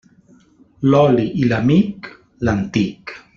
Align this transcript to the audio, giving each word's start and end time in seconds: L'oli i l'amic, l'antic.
L'oli 0.93 1.27
i 1.43 1.51
l'amic, 1.51 2.11
l'antic. 2.49 3.15